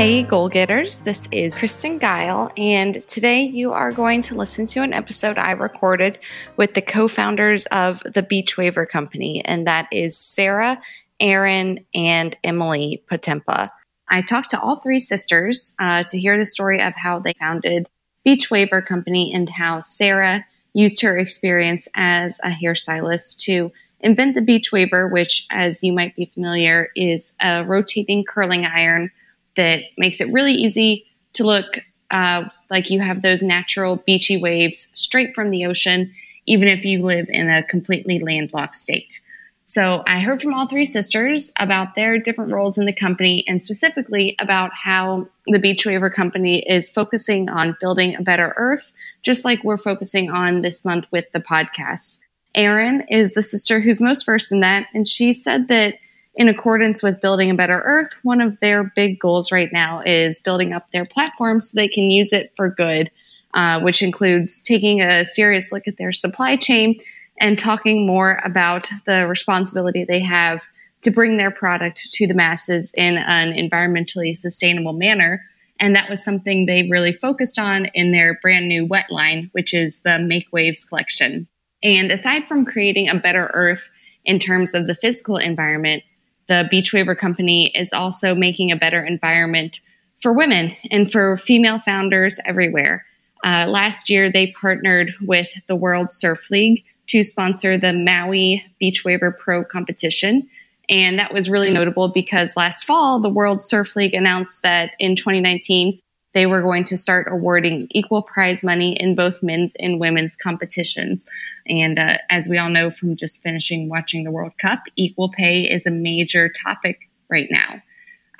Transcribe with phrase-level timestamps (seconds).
[0.00, 0.96] Hey, goal getters.
[0.96, 5.50] This is Kristen Guile, and today you are going to listen to an episode I
[5.50, 6.18] recorded
[6.56, 10.80] with the co founders of the Beach Waver Company, and that is Sarah,
[11.20, 13.68] Erin, and Emily Potempa.
[14.08, 17.90] I talked to all three sisters uh, to hear the story of how they founded
[18.24, 24.40] Beach Waver Company and how Sarah used her experience as a hairstylist to invent the
[24.40, 29.10] Beach Waver, which, as you might be familiar, is a rotating curling iron
[29.56, 31.78] that makes it really easy to look
[32.10, 36.12] uh, like you have those natural beachy waves straight from the ocean,
[36.46, 39.20] even if you live in a completely landlocked state.
[39.64, 43.62] So I heard from all three sisters about their different roles in the company and
[43.62, 48.92] specifically about how the Beach Waver Company is focusing on building a better earth,
[49.22, 52.18] just like we're focusing on this month with the podcast.
[52.56, 55.94] Erin is the sister who's most versed in that, and she said that
[56.34, 60.38] in accordance with building a better earth, one of their big goals right now is
[60.38, 63.10] building up their platform so they can use it for good,
[63.54, 66.96] uh, which includes taking a serious look at their supply chain
[67.40, 70.62] and talking more about the responsibility they have
[71.02, 75.42] to bring their product to the masses in an environmentally sustainable manner.
[75.80, 79.72] And that was something they really focused on in their brand new wet line, which
[79.72, 81.48] is the Make Waves collection.
[81.82, 83.82] And aside from creating a better earth
[84.26, 86.02] in terms of the physical environment,
[86.50, 89.80] the Beach Waver Company is also making a better environment
[90.18, 93.06] for women and for female founders everywhere.
[93.44, 99.04] Uh, last year, they partnered with the World Surf League to sponsor the Maui Beach
[99.04, 100.48] Waver Pro competition.
[100.88, 105.14] And that was really notable because last fall, the World Surf League announced that in
[105.14, 106.00] 2019,
[106.32, 111.24] they were going to start awarding equal prize money in both men's and women's competitions.
[111.66, 115.62] And uh, as we all know from just finishing watching the World Cup, equal pay
[115.62, 117.82] is a major topic right now.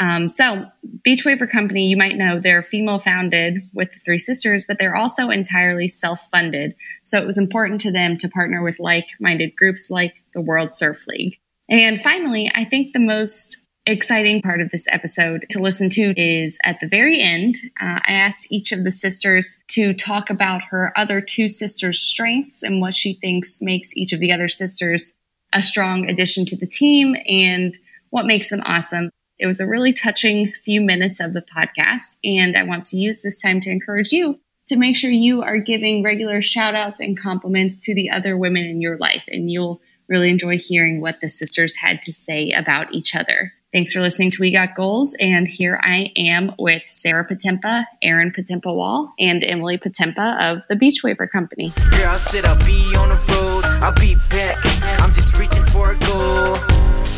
[0.01, 0.65] Um, so,
[1.05, 4.97] Beach Waver Company, you might know they're female founded with the three sisters, but they're
[4.97, 6.75] also entirely self funded.
[7.05, 10.75] So, it was important to them to partner with like minded groups like the World
[10.75, 11.39] Surf League.
[11.69, 16.59] And finally, I think the most exciting part of this episode to listen to is
[16.65, 17.57] at the very end.
[17.81, 22.63] Uh, I asked each of the sisters to talk about her other two sisters' strengths
[22.63, 25.13] and what she thinks makes each of the other sisters
[25.53, 27.79] a strong addition to the team and
[28.11, 29.11] what makes them awesome.
[29.39, 33.23] It was a really touching few minutes of the podcast, and I want to use
[33.23, 37.19] this time to encourage you to make sure you are giving regular shout outs and
[37.19, 41.29] compliments to the other women in your life, and you'll really enjoy hearing what the
[41.29, 43.53] sisters had to say about each other.
[43.73, 48.33] Thanks for listening to We Got Goals, and here I am with Sarah Potempa, Erin
[48.33, 51.73] Potempa Wall, and Emily Potempa of the Beach Waver Company.
[51.93, 54.59] Girl, said I'll be on the road, I'll be back.
[55.01, 56.57] I'm just reaching for a goal.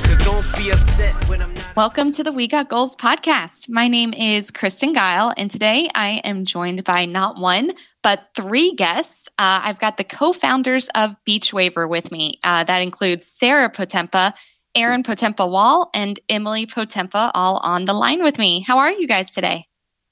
[0.05, 1.75] So don't be upset when I'm not.
[1.75, 3.71] Welcome to the We Got Goals podcast.
[3.71, 8.75] My name is Kristen Guile, and today I am joined by not one, but three
[8.75, 9.27] guests.
[9.39, 12.39] Uh, I've got the co founders of Beach Waver with me.
[12.45, 14.35] Uh, that includes Sarah Potempa,
[14.75, 18.61] Erin Potempa Wall, and Emily Potempa all on the line with me.
[18.61, 19.67] How are you guys today?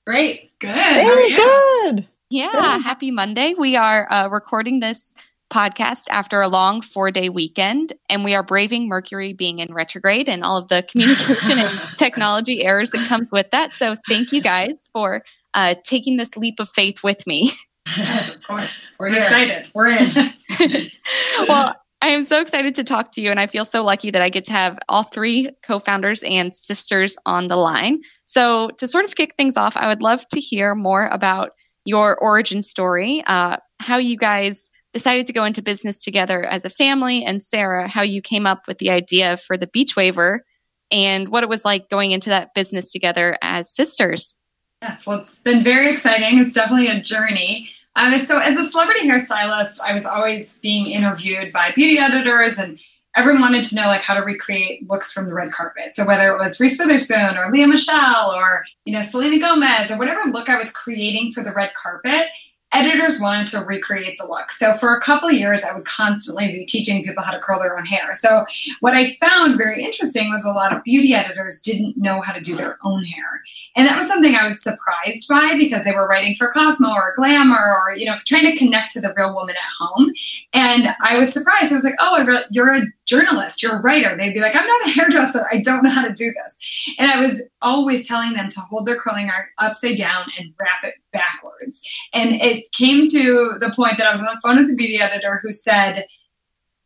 [0.07, 0.59] Great.
[0.59, 0.71] Good.
[0.71, 2.07] Hey, good.
[2.31, 2.83] Yeah, good.
[2.83, 3.55] happy Monday.
[3.59, 5.15] We are uh, recording this
[5.51, 10.29] podcast after a long four day weekend, and we are braving Mercury being in retrograde
[10.29, 13.75] and all of the communication and technology errors that comes with that.
[13.75, 15.23] So, thank you guys for
[15.55, 17.53] uh, taking this leap of faith with me.
[17.97, 18.87] Yes, of course.
[18.99, 19.71] We're, We're excited.
[19.75, 20.91] We're in.
[21.49, 24.23] well, I am so excited to talk to you, and I feel so lucky that
[24.23, 28.01] I get to have all three co founders and sisters on the line.
[28.25, 31.51] So, to sort of kick things off, I would love to hear more about
[31.85, 36.71] your origin story, uh, how you guys decided to go into business together as a
[36.71, 40.45] family, and Sarah, how you came up with the idea for the beach waver
[40.91, 44.41] and what it was like going into that business together as sisters.
[44.83, 46.39] Yes, well, it's been very exciting.
[46.39, 47.71] It's definitely a journey.
[47.97, 52.79] Um, so, as a celebrity hairstylist, I was always being interviewed by beauty editors, and
[53.17, 55.95] everyone wanted to know like how to recreate looks from the red carpet.
[55.95, 59.99] So, whether it was Reese Witherspoon or Lea Michele or you know Selena Gomez or
[59.99, 62.29] whatever look I was creating for the red carpet,
[62.73, 64.53] editors wanted to recreate the look.
[64.53, 67.61] So for a couple of years, I would constantly be teaching people how to curl
[67.61, 68.15] their own hair.
[68.15, 68.47] So
[68.81, 72.41] what I found very interesting was a lot of beauty editors didn't know how to
[72.41, 73.43] do their own hair.
[73.77, 77.15] And that was something I was surprised by because they were writing for Cosmo or
[77.17, 80.13] Glamour or, you know, trying to connect to the real woman at home.
[80.53, 81.73] And I was surprised.
[81.73, 84.17] I was like, oh, re- you're a journalist, you're a writer.
[84.17, 85.47] They'd be like, I'm not a hairdresser.
[85.51, 86.59] I don't know how to do this.
[86.99, 90.85] And I was always telling them to hold their curling iron upside down and wrap
[90.85, 91.83] it backwards.
[92.13, 95.01] And it came to the point that I was on the phone with the beauty
[95.01, 96.07] editor who said,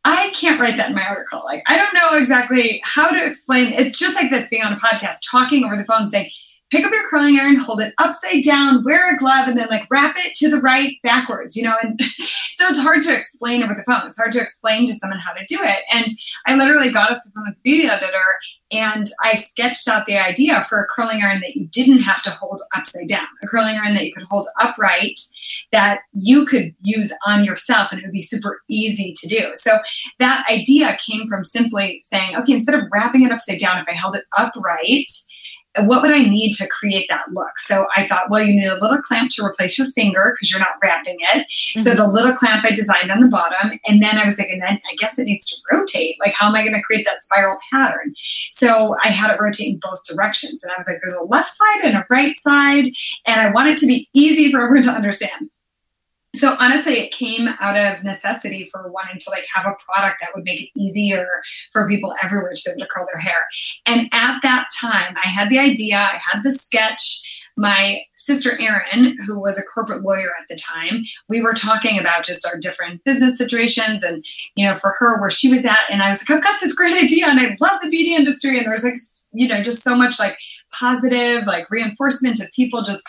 [0.03, 1.41] I can't write that in my article.
[1.43, 3.73] Like, I don't know exactly how to explain.
[3.73, 6.29] It's just like this being on a podcast, talking over the phone, saying,
[6.71, 9.87] pick up your curling iron, hold it upside down, wear a glove, and then like
[9.89, 11.75] wrap it to the right backwards, you know?
[11.81, 11.99] And
[12.57, 14.07] so it's hard to explain over the phone.
[14.07, 15.83] It's hard to explain to someone how to do it.
[15.93, 16.07] And
[16.47, 18.37] I literally got off the phone with the beauty editor
[18.71, 22.31] and I sketched out the idea for a curling iron that you didn't have to
[22.31, 25.19] hold upside down, a curling iron that you could hold upright
[25.71, 29.53] that you could use on yourself and it would be super easy to do.
[29.55, 29.79] So
[30.19, 33.93] that idea came from simply saying, okay, instead of wrapping it upside down, if I
[33.93, 35.11] held it upright,
[35.79, 37.59] what would I need to create that look?
[37.59, 40.59] So I thought, well, you need a little clamp to replace your finger because you're
[40.59, 41.47] not wrapping it.
[41.47, 41.81] Mm-hmm.
[41.81, 43.77] So the little clamp I designed on the bottom.
[43.87, 46.15] And then I was like, and then I guess it needs to rotate.
[46.19, 48.13] Like, how am I going to create that spiral pattern?
[48.51, 50.63] So I had it rotate in both directions.
[50.63, 52.85] And I was like, there's a left side and a right side.
[53.25, 55.49] And I want it to be easy for everyone to understand
[56.37, 60.29] so honestly it came out of necessity for wanting to like have a product that
[60.35, 61.27] would make it easier
[61.71, 63.45] for people everywhere to be able to curl their hair.
[63.85, 67.21] And at that time i had the idea i had the sketch.
[67.57, 72.25] My sister erin who was a corporate lawyer at the time we were talking about
[72.25, 76.01] just our different business situations and you know for her where she was at and
[76.01, 78.57] i was like i've got this great idea and i love the beauty industry.
[78.57, 78.95] And there was like
[79.33, 80.37] you know just so much like
[80.73, 83.03] positive like reinforcement of people just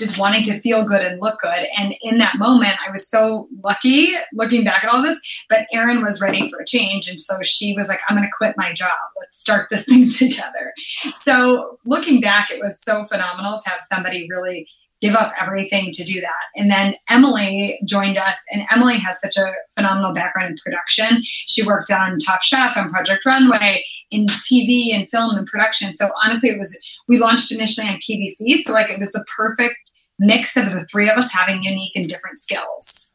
[0.00, 1.66] just wanting to feel good and look good.
[1.76, 5.20] And in that moment, I was so lucky looking back at all this.
[5.48, 7.06] But Erin was ready for a change.
[7.06, 8.90] And so she was like, I'm going to quit my job.
[9.20, 10.72] Let's start this thing together.
[11.20, 14.66] So looking back, it was so phenomenal to have somebody really
[15.00, 16.44] give up everything to do that.
[16.56, 21.22] And then Emily joined us, and Emily has such a phenomenal background in production.
[21.46, 25.94] She worked on Top Chef and Project Runway in TV and film and production.
[25.94, 29.89] So honestly, it was we launched initially on QVC, so like it was the perfect
[30.20, 33.10] mix of the three of us having unique and different skills.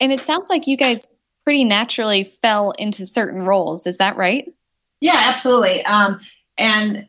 [0.00, 1.04] And it sounds like you guys
[1.44, 3.86] pretty naturally fell into certain roles.
[3.86, 4.52] Is that right?
[5.00, 5.84] Yeah, absolutely.
[5.84, 6.18] Um,
[6.58, 7.08] and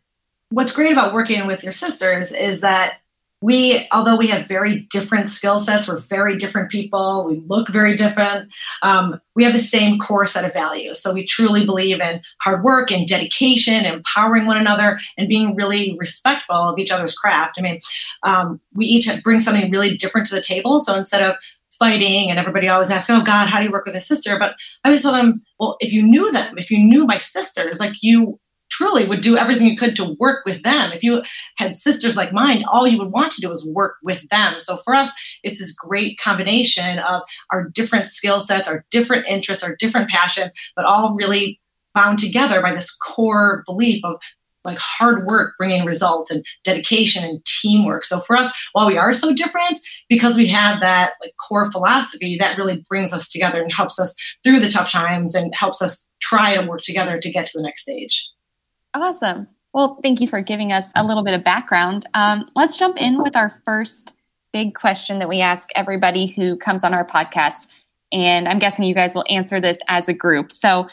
[0.50, 3.00] what's great about working with your sisters is that
[3.44, 7.94] we although we have very different skill sets we're very different people we look very
[7.94, 8.50] different
[8.84, 11.00] um, we have the same core set of values.
[11.00, 15.98] So we truly believe in hard work and dedication empowering one another and being really
[16.00, 17.56] respectful of each other's craft.
[17.58, 17.80] I mean
[18.24, 20.80] um, we each bring something really different to the table.
[20.80, 21.36] So instead of
[21.80, 24.40] fighting and everybody always asks oh god how do you work with a sister?
[24.40, 27.80] But i always tell them well if you knew them if you knew my sisters
[27.80, 28.40] like you
[28.74, 30.92] truly would do everything you could to work with them.
[30.92, 31.24] If you
[31.58, 34.60] had sisters like mine, all you would want to do is work with them.
[34.60, 35.12] So for us,
[35.44, 37.22] it's this great combination of
[37.52, 41.60] our different skill sets, our different interests, our different passions, but all really
[41.94, 44.16] bound together by this core belief of
[44.66, 48.06] like hard work bringing results and dedication and teamwork.
[48.06, 49.80] So for us, while we are so different,
[50.10, 54.16] because we have that like core philosophy, that really brings us together and helps us
[54.44, 57.64] through the tough times and helps us try to work together to get to the
[57.64, 58.30] next stage.
[58.94, 59.48] Awesome.
[59.74, 62.08] Well, thank you for giving us a little bit of background.
[62.14, 64.14] Um, let's jump in with our first
[64.52, 67.68] big question that we ask everybody who comes on our podcast.
[68.12, 70.52] And I'm guessing you guys will answer this as a group.
[70.52, 70.88] So,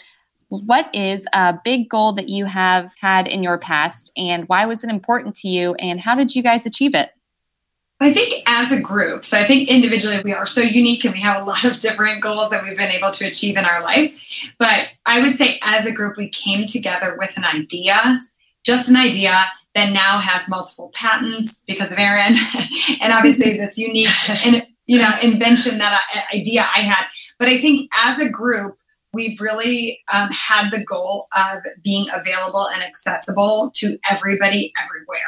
[0.49, 4.83] what is a big goal that you have had in your past, and why was
[4.83, 7.11] it important to you, and how did you guys achieve it?
[8.03, 11.21] I think as a group, so I think individually we are so unique and we
[11.21, 14.19] have a lot of different goals that we've been able to achieve in our life.
[14.59, 18.19] But I would say as a group, we came together with an idea,
[18.65, 19.45] just an idea
[19.75, 22.37] that now has multiple patents because of Erin
[23.01, 24.09] and obviously this unique
[24.45, 27.05] and you know invention that I, idea I had.
[27.39, 28.79] But I think as a group,
[29.13, 35.19] we've really um, had the goal of being available and accessible to everybody everywhere.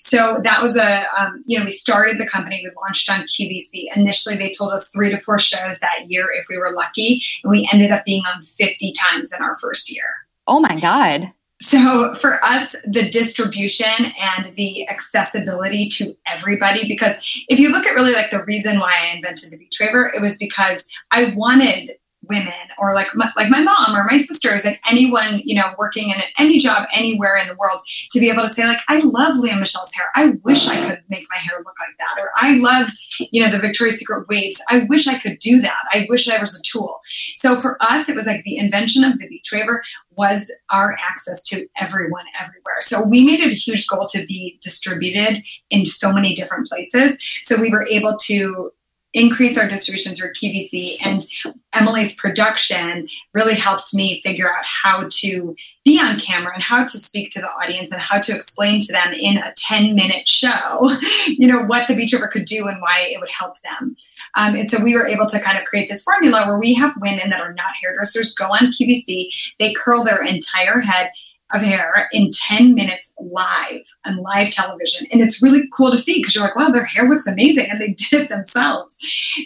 [0.00, 3.94] So that was a, um, you know, we started the company, we launched on QVC.
[3.94, 7.50] Initially, they told us three to four shows that year if we were lucky, and
[7.50, 10.08] we ended up being on 50 times in our first year.
[10.46, 11.32] Oh my God.
[11.60, 17.94] So for us, the distribution and the accessibility to everybody, because if you look at
[17.94, 21.92] really like the reason why I invented the beach waver, it was because I wanted
[22.28, 26.10] women or like my, like my mom or my sisters and anyone you know working
[26.10, 27.80] in any job anywhere in the world
[28.10, 30.08] to be able to say like I love Lea Michele's hair.
[30.14, 32.22] I wish I could make my hair look like that.
[32.22, 34.60] Or I love you know the Victoria's Secret waves.
[34.68, 35.82] I wish I could do that.
[35.92, 36.98] I wish I was a tool.
[37.34, 39.82] So for us, it was like the invention of the beach waver
[40.16, 42.80] was our access to everyone everywhere.
[42.80, 47.22] So we made it a huge goal to be distributed in so many different places.
[47.42, 48.72] So we were able to
[49.16, 50.96] increase our distribution through QVC.
[51.02, 51.26] And
[51.72, 56.98] Emily's production really helped me figure out how to be on camera and how to
[56.98, 60.94] speak to the audience and how to explain to them in a 10 minute show,
[61.26, 63.96] you know, what the Beach Waver could do and why it would help them.
[64.34, 66.92] Um, and so we were able to kind of create this formula where we have
[67.00, 71.10] women that are not hairdressers go on QVC, they curl their entire head
[71.52, 75.06] of hair in 10 minutes live on live television.
[75.12, 77.68] And it's really cool to see because you're like, wow, their hair looks amazing.
[77.70, 78.96] And they did it themselves.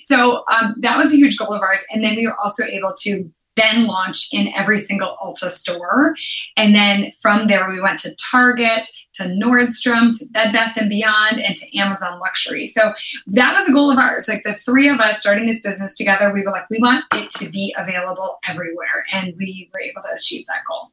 [0.07, 1.85] So um, that was a huge goal of ours.
[1.93, 6.15] And then we were also able to then launch in every single Ulta store.
[6.57, 11.41] And then from there, we went to Target, to Nordstrom, to Bed Bath and Beyond,
[11.41, 12.67] and to Amazon Luxury.
[12.67, 12.95] So
[13.27, 14.29] that was a goal of ours.
[14.29, 17.29] Like the three of us starting this business together, we were like, we want it
[17.31, 20.89] to be available everywhere, and we were able to achieve that goal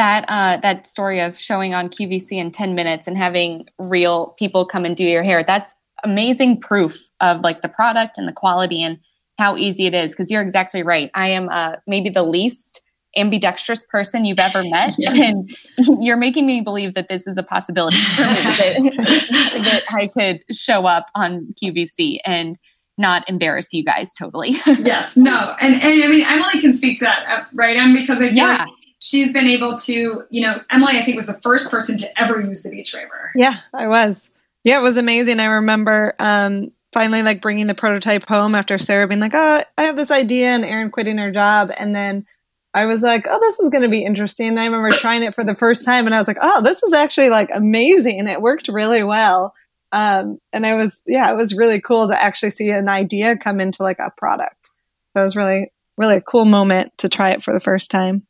[0.00, 4.64] that uh, that story of showing on QVC in 10 minutes and having real people
[4.64, 8.82] come and do your hair, that's amazing proof of like the product and the quality
[8.82, 8.98] and
[9.38, 10.12] how easy it is.
[10.12, 11.10] Because you're exactly right.
[11.14, 12.80] I am uh, maybe the least
[13.14, 15.12] ambidextrous person you've ever met, yeah.
[15.12, 15.54] and
[16.00, 20.42] you're making me believe that this is a possibility for me that, that I could
[20.50, 22.56] show up on QVC and
[22.96, 24.50] not embarrass you guys totally.
[24.66, 27.76] yes, no, and, and I mean Emily can speak to that, uh, right?
[27.76, 28.64] And because I feel yeah.
[28.64, 32.06] like she's been able to, you know, Emily, I think was the first person to
[32.16, 33.32] ever use the beach waver.
[33.34, 34.30] Yeah, I was.
[34.62, 35.40] Yeah, it was amazing.
[35.40, 39.82] I remember um, finally like bringing the prototype home after Sarah being like, "Oh, I
[39.82, 42.26] have this idea," and Erin quitting her job, and then
[42.74, 45.34] I was like, "Oh, this is going to be interesting." And I remember trying it
[45.34, 48.42] for the first time, and I was like, "Oh, this is actually like amazing." It
[48.42, 49.54] worked really well,
[49.92, 53.60] um, and I was yeah, it was really cool to actually see an idea come
[53.60, 54.70] into like a product.
[55.14, 58.26] So it was really really a cool moment to try it for the first time.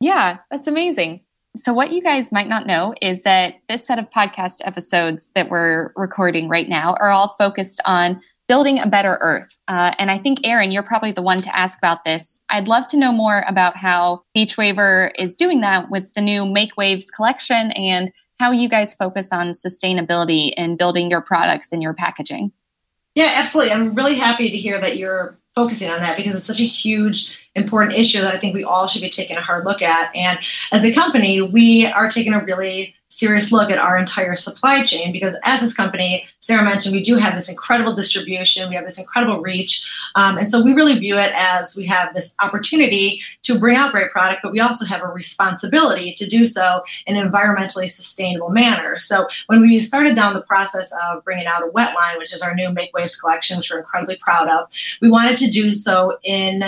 [0.00, 1.20] Yeah, that's amazing.
[1.56, 5.50] So, what you guys might not know is that this set of podcast episodes that
[5.50, 9.58] we're recording right now are all focused on building a better earth.
[9.68, 12.40] Uh, and I think, Erin, you're probably the one to ask about this.
[12.48, 16.46] I'd love to know more about how Beach Waver is doing that with the new
[16.46, 21.82] Make Waves collection and how you guys focus on sustainability in building your products and
[21.82, 22.52] your packaging.
[23.14, 23.72] Yeah, absolutely.
[23.72, 27.36] I'm really happy to hear that you're focusing on that because it's such a huge
[27.54, 30.14] important issue that I think we all should be taking a hard look at.
[30.14, 30.38] And
[30.72, 35.12] as a company, we are taking a really serious look at our entire supply chain
[35.12, 38.98] because as this company sarah mentioned we do have this incredible distribution we have this
[38.98, 43.58] incredible reach um, and so we really view it as we have this opportunity to
[43.58, 47.30] bring out great product but we also have a responsibility to do so in an
[47.30, 48.98] environmentally sustainable manner.
[48.98, 52.42] So when we started down the process of bringing out a wet line which is
[52.42, 54.70] our new make waves collection which we're incredibly proud of
[55.02, 56.64] we wanted to do so in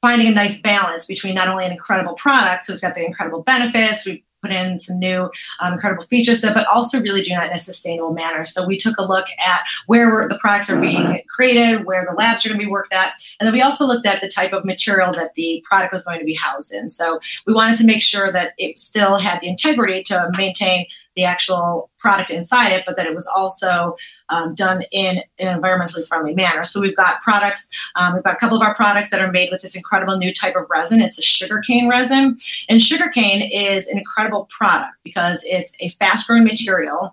[0.00, 3.42] finding a nice balance between not only an incredible product, so it's got the incredible
[3.42, 5.30] benefits, we put in some new
[5.60, 8.44] um, incredible features, but also really doing that in a sustainable manner.
[8.44, 12.44] So we took a look at where the products are being created, where the labs
[12.44, 14.64] are going to be worked at, and then we also looked at the type of
[14.64, 16.88] material that the product was going to be housed in.
[16.88, 20.86] So we wanted to make sure that it still had the integrity to maintain
[21.18, 23.96] the actual product inside it, but that it was also
[24.28, 26.62] um, done in, an environmentally friendly manner.
[26.62, 29.48] So we've got products, um, we've got a couple of our products that are made
[29.50, 31.02] with this incredible new type of resin.
[31.02, 32.36] It's a sugarcane resin.
[32.68, 37.12] And sugarcane is an incredible product because it's a fast growing material.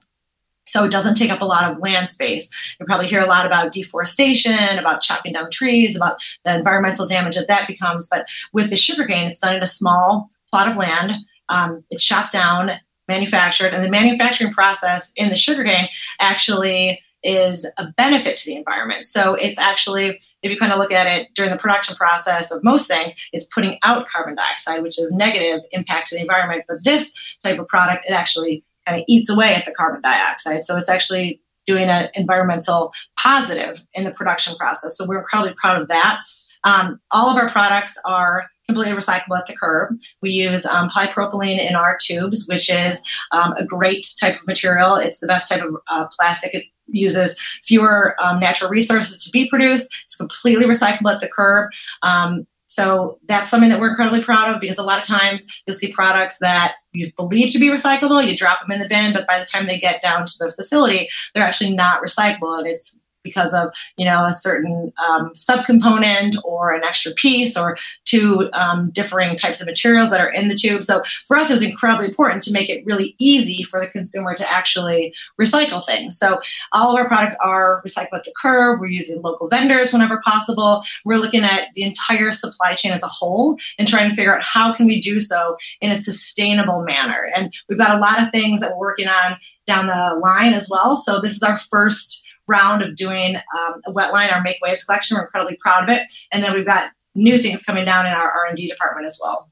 [0.67, 2.53] So it doesn't take up a lot of land space.
[2.79, 7.37] You probably hear a lot about deforestation, about chopping down trees, about the environmental damage
[7.37, 8.07] that that becomes.
[8.07, 11.13] But with the sugarcane, it's done in a small plot of land.
[11.49, 15.87] Um, it's chopped down manufactured, and the manufacturing process in the sugarcane
[16.19, 19.07] actually is a benefit to the environment.
[19.07, 22.63] So it's actually, if you kind of look at it during the production process of
[22.63, 26.65] most things, it's putting out carbon dioxide, which is negative impact to the environment.
[26.67, 30.61] But this type of product, it actually kind of eats away at the carbon dioxide.
[30.61, 34.95] So it's actually doing an environmental positive in the production process.
[34.95, 36.21] So we're incredibly proud of that.
[36.63, 39.97] Um, all of our products are completely recyclable at the curb.
[40.21, 42.99] We use um, polypropylene in our tubes, which is
[43.31, 44.95] um, a great type of material.
[44.95, 46.53] It's the best type of uh, plastic.
[46.53, 49.93] It uses fewer um, natural resources to be produced.
[50.05, 51.71] It's completely recyclable at the curb.
[52.03, 55.75] Um, so that's something that we're incredibly proud of because a lot of times you'll
[55.75, 59.27] see products that you believe to be recyclable, you drop them in the bin, but
[59.27, 62.57] by the time they get down to the facility, they're actually not recyclable.
[62.57, 67.75] And it's because of you know a certain um, subcomponent or an extra piece or
[68.05, 70.85] two um, differing types of materials that are in the tube.
[70.85, 74.33] So for us, it was incredibly important to make it really easy for the consumer
[74.35, 76.17] to actually recycle things.
[76.17, 76.39] So
[76.71, 78.79] all of our products are recycled at the curb.
[78.79, 80.83] We're using local vendors whenever possible.
[81.03, 84.43] We're looking at the entire supply chain as a whole and trying to figure out
[84.43, 87.29] how can we do so in a sustainable manner.
[87.35, 90.69] And we've got a lot of things that we're working on down the line as
[90.69, 90.97] well.
[90.97, 94.83] So this is our first round of doing um, a wet line, our Make Waves
[94.83, 95.17] collection.
[95.17, 96.11] We're incredibly proud of it.
[96.31, 99.49] And then we've got new things coming down in our R&D department as well.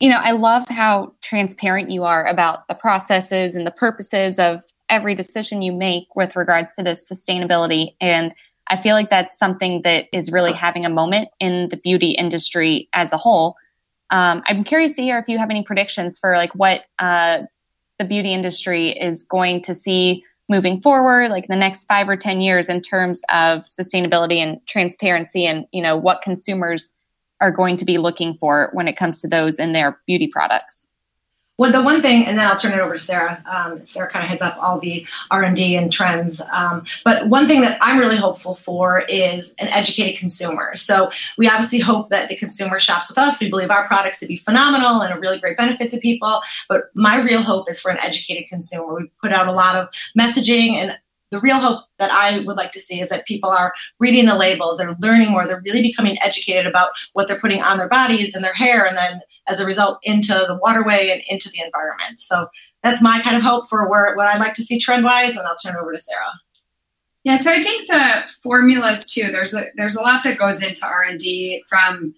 [0.00, 4.62] You know, I love how transparent you are about the processes and the purposes of
[4.88, 7.94] every decision you make with regards to this sustainability.
[8.00, 8.34] And
[8.66, 12.88] I feel like that's something that is really having a moment in the beauty industry
[12.92, 13.54] as a whole.
[14.10, 17.42] Um, I'm curious to hear if you have any predictions for like what uh,
[17.98, 22.40] the beauty industry is going to see moving forward, like the next five or ten
[22.40, 26.94] years, in terms of sustainability and transparency, and you know what consumers
[27.40, 30.86] are going to be looking for when it comes to those in their beauty products.
[31.58, 33.38] Well, the one thing, and then I'll turn it over to Sarah.
[33.50, 36.40] Um, Sarah kind of heads up all the R and D and trends.
[36.52, 40.74] Um, but one thing that I'm really hopeful for is an educated consumer.
[40.76, 43.40] So we obviously hope that the consumer shops with us.
[43.40, 46.40] We believe our products to be phenomenal and a really great benefit to people.
[46.70, 48.94] But my real hope is for an educated consumer.
[48.94, 50.92] We put out a lot of messaging and
[51.32, 54.36] the real hope that I would like to see is that people are reading the
[54.36, 58.34] labels, they're learning more, they're really becoming educated about what they're putting on their bodies
[58.34, 62.20] and their hair, and then as a result into the waterway and into the environment.
[62.20, 62.46] So
[62.82, 65.46] that's my kind of hope for where what I'd like to see trend wise, and
[65.46, 66.40] I'll turn it over to Sarah.
[67.24, 69.30] Yeah, so I think the formulas too.
[69.32, 72.14] There's a there's a lot that goes into R and D from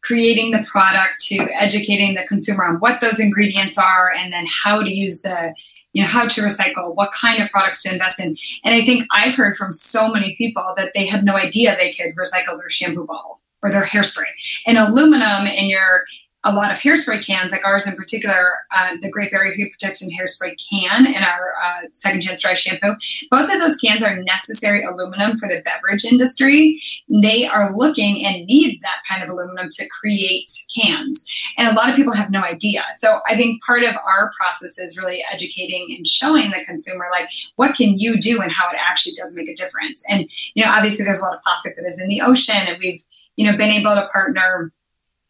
[0.00, 4.82] creating the product to educating the consumer on what those ingredients are and then how
[4.82, 5.54] to use the
[5.92, 8.36] you know how to recycle what kind of products to invest in.
[8.64, 11.92] And i think i've heard from so many people that they had no idea they
[11.92, 14.26] could recycle their shampoo bottle or their hairspray.
[14.66, 16.04] And aluminum in your
[16.44, 20.12] a lot of hairspray cans, like ours in particular, uh, the Great Barrier Heat Protectant
[20.12, 22.94] Hairspray can and our uh, Second Chance Dry Shampoo.
[23.30, 26.80] Both of those cans are necessary aluminum for the beverage industry.
[27.08, 31.24] They are looking and need that kind of aluminum to create cans.
[31.56, 32.84] And a lot of people have no idea.
[33.00, 37.28] So I think part of our process is really educating and showing the consumer, like,
[37.56, 40.04] what can you do and how it actually does make a difference.
[40.08, 42.78] And, you know, obviously there's a lot of plastic that is in the ocean, and
[42.78, 43.02] we've,
[43.34, 44.72] you know, been able to partner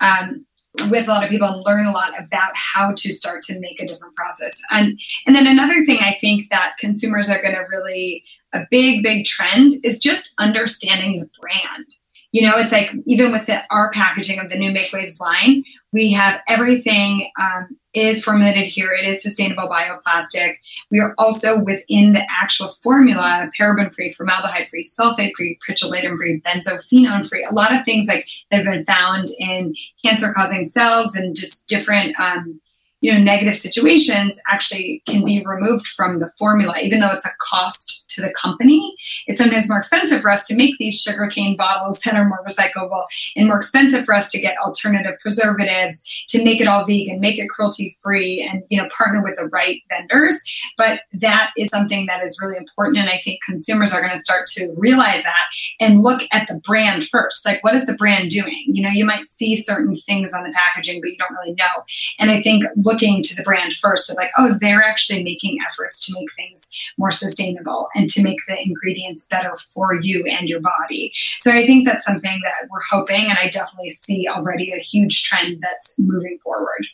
[0.00, 0.45] um,
[0.90, 3.80] with a lot of people and learn a lot about how to start to make
[3.80, 4.61] a different process.
[4.70, 9.02] And and then another thing I think that consumers are going to really a big
[9.02, 11.87] big trend is just understanding the brand.
[12.32, 15.64] You know, it's like even with the, our packaging of the new Make Waves line,
[15.92, 18.93] we have everything um, is formulated here.
[18.93, 20.56] It is sustainable bioplastic.
[20.91, 26.41] We are also within the actual formula, paraben free, formaldehyde free, sulfate free, petrolatum free,
[26.41, 27.45] benzophenone free.
[27.45, 31.69] A lot of things like that have been found in cancer causing cells and just
[31.69, 32.61] different um,
[33.00, 37.30] you know negative situations actually can be removed from the formula even though it's a
[37.41, 38.95] cost to the company.
[39.26, 43.04] It's sometimes more expensive for us to make these sugarcane bottles that are more recyclable
[43.37, 47.39] and more expensive for us to get alternative preservatives to make it all vegan make
[47.39, 50.43] it cruelty free and you know partner with the right vendors.
[50.76, 54.23] But that is something that is really important and i think consumers are going to
[54.23, 55.47] start to realize that
[55.80, 57.47] and look at the brand first.
[57.47, 58.65] Like what is the brand doing?
[58.67, 61.84] You know you might see certain things on the packaging but you don't really know.
[62.19, 66.05] And i think looking to the brand first of like, oh, they're actually making efforts
[66.07, 70.61] to make things more sustainable and to make the ingredients better for you and your
[70.61, 71.13] body.
[71.41, 75.23] So I think that's something that we're hoping, and I definitely see already a huge
[75.23, 76.87] trend that's moving forward.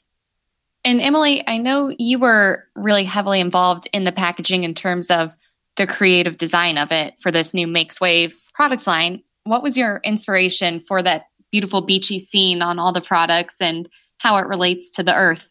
[0.85, 5.33] And Emily, I know you were really heavily involved in the packaging in terms of
[5.77, 9.23] the creative design of it for this new Makes Waves product line.
[9.45, 14.37] What was your inspiration for that beautiful beachy scene on all the products and how
[14.37, 15.49] it relates to the earth?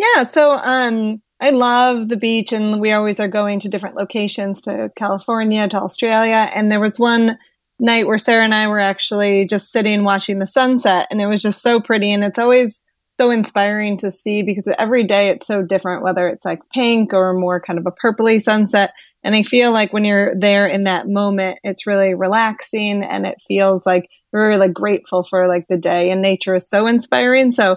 [0.00, 4.62] Yeah, so um, I love the beach, and we always are going to different locations
[4.62, 6.50] to California, to Australia.
[6.54, 7.36] And there was one
[7.78, 11.42] night where Sarah and I were actually just sitting watching the sunset, and it was
[11.42, 12.12] just so pretty.
[12.12, 12.80] And it's always
[13.18, 17.34] so inspiring to see because every day it's so different, whether it's like pink or
[17.34, 18.94] more kind of a purpley sunset.
[19.22, 23.36] And I feel like when you're there in that moment, it's really relaxing and it
[23.46, 27.50] feels like you're really grateful for like the day and nature is so inspiring.
[27.50, 27.76] So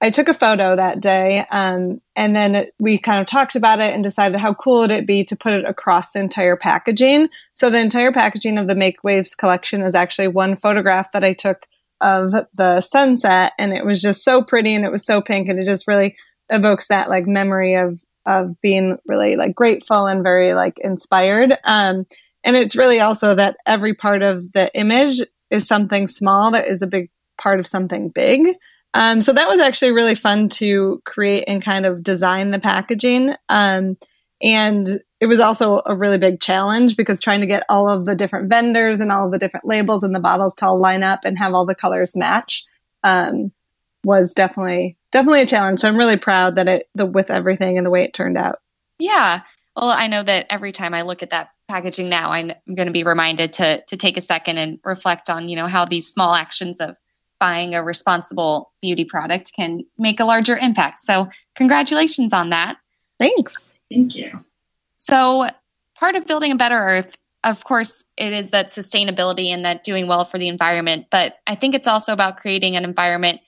[0.00, 3.94] I took a photo that day, um, and then we kind of talked about it
[3.94, 7.28] and decided how cool would it be to put it across the entire packaging.
[7.54, 11.32] So the entire packaging of the Make Waves collection is actually one photograph that I
[11.32, 11.66] took
[12.02, 15.58] of the sunset, and it was just so pretty and it was so pink, and
[15.58, 16.14] it just really
[16.50, 21.56] evokes that like memory of of being really like grateful and very like inspired.
[21.64, 22.06] Um,
[22.44, 26.82] and it's really also that every part of the image is something small that is
[26.82, 27.08] a big
[27.40, 28.56] part of something big.
[28.96, 33.34] Um, so that was actually really fun to create and kind of design the packaging.
[33.50, 33.98] Um,
[34.40, 38.14] and it was also a really big challenge because trying to get all of the
[38.14, 41.26] different vendors and all of the different labels and the bottles to all line up
[41.26, 42.64] and have all the colors match
[43.04, 43.52] um,
[44.02, 45.80] was definitely definitely a challenge.
[45.80, 48.60] So I'm really proud that it the, with everything and the way it turned out.
[48.98, 49.42] Yeah.
[49.76, 52.92] Well, I know that every time I look at that packaging now, I'm going to
[52.92, 56.34] be reminded to to take a second and reflect on you know how these small
[56.34, 56.96] actions of
[57.38, 61.00] buying a responsible beauty product can make a larger impact.
[61.00, 62.78] So, congratulations on that.
[63.18, 63.54] Thanks.
[63.90, 64.44] Thank you.
[64.96, 65.48] So,
[65.94, 70.06] part of building a better earth, of course, it is that sustainability and that doing
[70.08, 71.06] well for the environment.
[71.10, 73.40] But I think it's also about creating an environment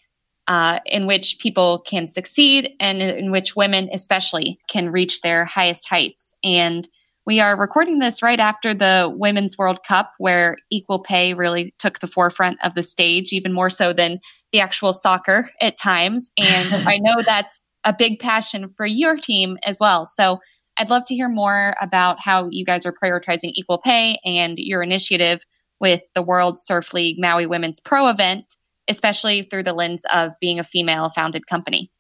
[0.47, 5.89] uh, in which people can succeed and in which women, especially, can reach their highest
[5.89, 6.35] heights.
[6.43, 6.89] And
[7.29, 11.99] we are recording this right after the Women's World Cup, where equal pay really took
[11.99, 14.19] the forefront of the stage, even more so than
[14.51, 16.31] the actual soccer at times.
[16.39, 20.07] And I know that's a big passion for your team as well.
[20.07, 20.41] So
[20.79, 24.83] I'd love to hear more about how you guys are prioritizing equal pay and your
[24.83, 25.45] initiative
[25.81, 28.57] with the World Surf League Maui Women's Pro event,
[28.89, 31.91] especially through the lens of being a female founded company.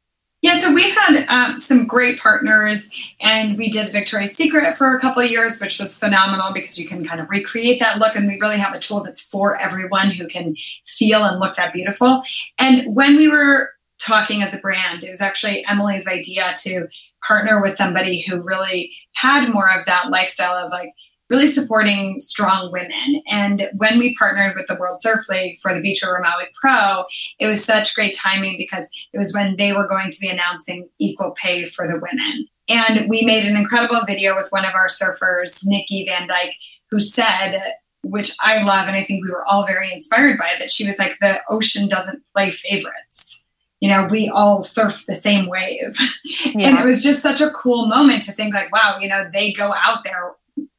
[0.40, 5.00] Yeah, so we've had um, some great partners, and we did Victoria's Secret for a
[5.00, 8.14] couple of years, which was phenomenal because you can kind of recreate that look.
[8.14, 10.54] And we really have a tool that's for everyone who can
[10.86, 12.22] feel and look that beautiful.
[12.56, 16.86] And when we were talking as a brand, it was actually Emily's idea to
[17.26, 20.92] partner with somebody who really had more of that lifestyle of like
[21.30, 23.22] really supporting strong women.
[23.30, 27.04] And when we partnered with the World Surf League for the Beach Waver Maui Pro,
[27.38, 30.88] it was such great timing because it was when they were going to be announcing
[30.98, 32.48] equal pay for the women.
[32.68, 36.50] And we made an incredible video with one of our surfers, Nikki Van Dijk,
[36.90, 37.58] who said,
[38.02, 40.86] which I love, and I think we were all very inspired by it, that she
[40.86, 43.44] was like, the ocean doesn't play favorites.
[43.80, 45.96] You know, we all surf the same wave.
[46.24, 46.68] Yeah.
[46.68, 49.52] and it was just such a cool moment to think, like, wow, you know, they
[49.52, 50.32] go out there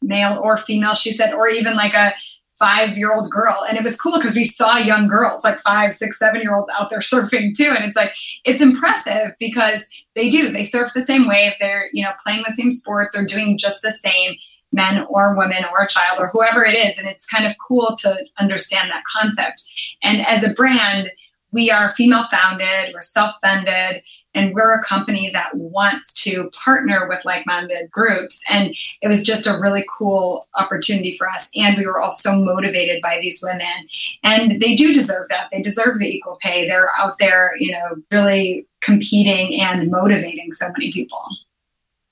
[0.09, 2.13] male or female, she said, or even like a
[2.59, 3.57] five year old girl.
[3.67, 6.69] And it was cool because we saw young girls, like five, six, seven year olds
[6.77, 7.73] out there surfing too.
[7.75, 11.53] And it's like, it's impressive because they do, they surf the same wave.
[11.59, 13.11] They're, you know, playing the same sport.
[13.13, 14.35] They're doing just the same
[14.71, 16.99] men or women or a child or whoever it is.
[16.99, 19.63] And it's kind of cool to understand that concept.
[20.03, 21.09] And as a brand,
[21.51, 27.07] we are female founded, we're self funded, and we're a company that wants to partner
[27.09, 28.41] with like minded groups.
[28.49, 31.49] And it was just a really cool opportunity for us.
[31.55, 33.87] And we were also motivated by these women.
[34.23, 35.49] And they do deserve that.
[35.51, 36.67] They deserve the equal pay.
[36.67, 41.23] They're out there, you know, really competing and motivating so many people.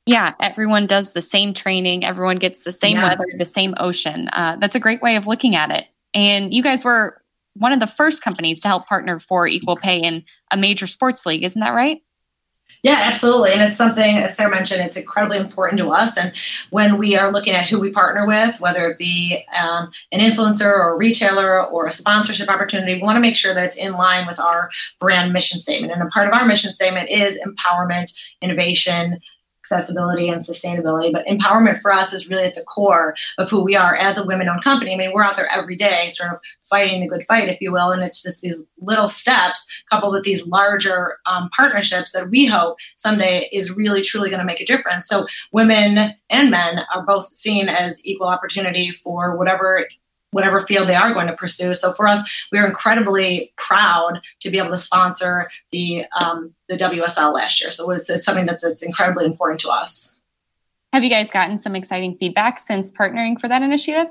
[0.08, 2.06] Yeah, everyone does the same training.
[2.06, 3.10] Everyone gets the same yeah.
[3.10, 4.30] weather, the same ocean.
[4.32, 5.86] Uh, that's a great way of looking at it.
[6.14, 7.22] And you guys were
[7.60, 11.26] one of the first companies to help partner for equal pay in a major sports
[11.26, 11.44] league.
[11.44, 12.02] Isn't that right?
[12.84, 13.52] Yeah, absolutely.
[13.52, 16.16] And it's something, as Sarah mentioned, it's incredibly important to us.
[16.16, 16.32] And
[16.70, 20.66] when we are looking at who we partner with, whether it be um, an influencer
[20.66, 23.94] or a retailer or a sponsorship opportunity, we want to make sure that it's in
[23.94, 25.92] line with our brand mission statement.
[25.92, 29.20] And a part of our mission statement is empowerment, innovation,
[29.72, 31.12] accessibility and sustainability.
[31.12, 34.26] But empowerment for us is really at the core of who we are as a
[34.26, 34.94] women owned company.
[34.94, 37.72] I mean, we're out there every day, sort of fighting the good fight, if you
[37.72, 37.92] will.
[37.92, 42.78] And it's just these little steps coupled with these larger um, partnerships that we hope
[42.96, 45.08] someday is really, truly going to make a difference.
[45.08, 49.86] So women and men are both seen as equal opportunity for whatever
[50.32, 51.74] whatever field they are going to pursue.
[51.74, 56.78] So for us, we are incredibly proud to be able to sponsor the um, the
[56.78, 57.72] WSL last year.
[57.72, 60.20] So it's, it's something that's, that's incredibly important to us.
[60.94, 64.08] Have you guys gotten some exciting feedback since partnering for that initiative?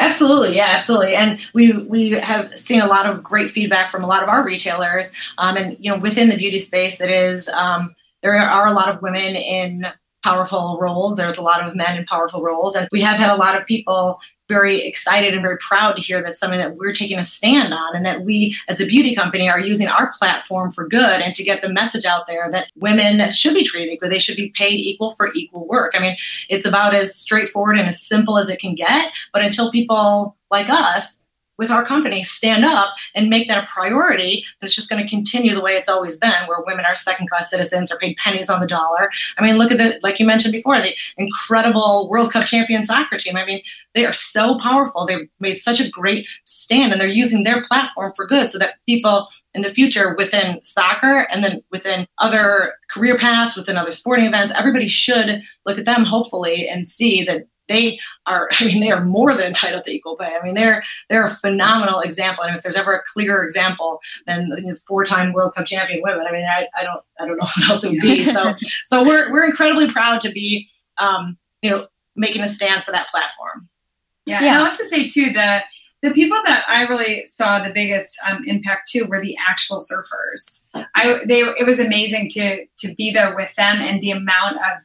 [0.00, 4.08] Absolutely, yeah, absolutely, and we we have seen a lot of great feedback from a
[4.08, 7.94] lot of our retailers, um, and you know within the beauty space, it is um,
[8.20, 9.86] there are a lot of women in
[10.24, 11.16] powerful roles.
[11.16, 12.74] There's a lot of men in powerful roles.
[12.74, 16.22] And we have had a lot of people very excited and very proud to hear
[16.22, 19.48] that something that we're taking a stand on and that we as a beauty company
[19.48, 23.30] are using our platform for good and to get the message out there that women
[23.30, 24.08] should be treated equal.
[24.08, 25.92] They should be paid equal for equal work.
[25.94, 26.16] I mean,
[26.48, 29.12] it's about as straightforward and as simple as it can get.
[29.32, 31.23] But until people like us
[31.58, 35.08] with our company stand up and make that a priority and it's just going to
[35.08, 38.48] continue the way it's always been where women are second class citizens are paid pennies
[38.48, 39.10] on the dollar.
[39.38, 43.16] I mean look at the like you mentioned before the incredible world cup champion soccer
[43.18, 43.36] team.
[43.36, 43.62] I mean
[43.94, 45.06] they are so powerful.
[45.06, 48.76] They've made such a great stand and they're using their platform for good so that
[48.86, 54.26] people in the future within soccer and then within other career paths within other sporting
[54.26, 58.90] events everybody should look at them hopefully and see that they are i mean they
[58.90, 60.36] are more than entitled to equal pay.
[60.40, 62.44] I mean they're they're a phenomenal example.
[62.44, 66.32] And if there's ever a clearer example than the four-time world cup champion women i
[66.32, 68.24] mean i, I don't i don't know what else it would be.
[68.24, 72.92] So so we're, we're incredibly proud to be um, you know making a stand for
[72.92, 73.68] that platform.
[74.26, 74.54] Yeah, yeah.
[74.54, 75.64] and i have to say too that
[76.04, 80.68] the people that I really saw the biggest um, impact too were the actual surfers.
[80.94, 84.84] I they it was amazing to to be there with them and the amount of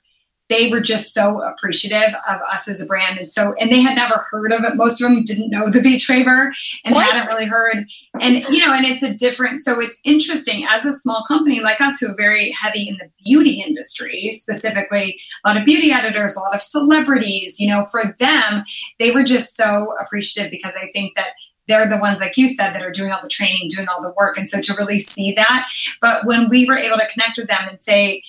[0.50, 3.20] they were just so appreciative of us as a brand.
[3.20, 4.76] And so, and they had never heard of it.
[4.76, 7.06] Most of them didn't know the beach waver and what?
[7.06, 7.86] hadn't really heard.
[8.20, 11.80] And, you know, and it's a different, so it's interesting as a small company like
[11.80, 16.36] us who are very heavy in the beauty industry, specifically a lot of beauty editors,
[16.36, 18.64] a lot of celebrities, you know, for them,
[18.98, 21.34] they were just so appreciative because I think that
[21.68, 24.14] they're the ones, like you said, that are doing all the training, doing all the
[24.18, 24.38] work.
[24.38, 25.68] And so to really see that.
[26.02, 28.24] But when we were able to connect with them and say,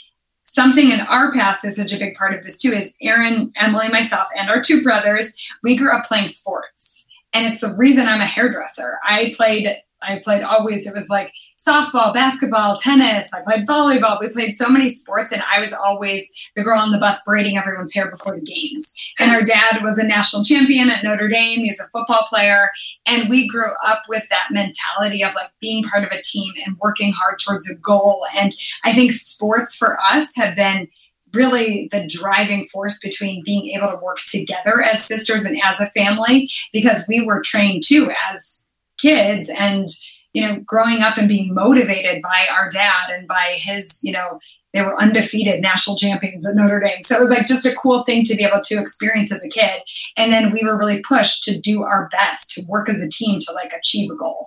[0.53, 3.89] something in our past is such a big part of this too is Erin, Emily,
[3.89, 7.07] myself, and our two brothers, we grew up playing sports.
[7.33, 8.99] And it's the reason I'm a hairdresser.
[9.05, 11.33] I played I played always, it was like
[11.67, 13.29] softball, basketball, tennis.
[13.33, 14.19] I played volleyball.
[14.19, 17.59] We played so many sports, and I was always the girl on the bus braiding
[17.59, 18.93] everyone's hair before the games.
[19.19, 21.61] And our dad was a national champion at Notre Dame.
[21.61, 22.71] He was a football player.
[23.07, 26.77] And we grew up with that mentality of like being part of a team and
[26.79, 28.25] working hard towards a goal.
[28.37, 30.89] And I think sports for us have been
[31.33, 35.91] really the driving force between being able to work together as sisters and as a
[35.91, 38.67] family because we were trained too as
[38.99, 39.89] kids and
[40.33, 44.39] you know growing up and being motivated by our dad and by his you know
[44.73, 47.03] they were undefeated national champions at Notre Dame.
[47.03, 49.49] So it was like just a cool thing to be able to experience as a
[49.49, 49.83] kid.
[50.17, 53.41] And then we were really pushed to do our best to work as a team
[53.41, 54.47] to like achieve a goal.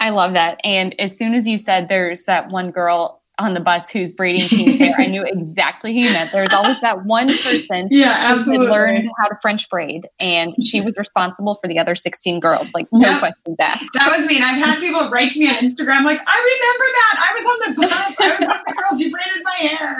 [0.00, 0.58] I love that.
[0.64, 4.48] And as soon as you said there's that one girl on the bus who's braiding
[4.48, 4.94] pink hair.
[4.98, 6.30] I knew exactly who you meant.
[6.30, 8.66] There's always that one person yeah, absolutely.
[8.66, 12.72] who learned how to French braid, and she was responsible for the other 16 girls.
[12.72, 13.18] Like no yep.
[13.18, 13.88] questions asked.
[13.94, 14.36] That was me.
[14.36, 17.14] And I've had people write to me on Instagram like, "I remember that.
[17.18, 18.14] I was on the bus.
[18.20, 19.96] I was one of the girls who braided my hair."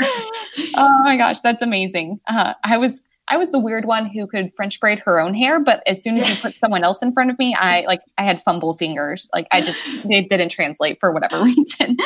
[0.76, 2.20] Oh my gosh, that's amazing.
[2.26, 3.00] Uh, I was.
[3.26, 6.18] I was the weird one who could French braid her own hair, but as soon
[6.18, 9.30] as you put someone else in front of me, I like I had fumble fingers.
[9.32, 11.96] Like I just it didn't translate for whatever reason.